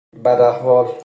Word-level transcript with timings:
بداحوال 0.23 0.95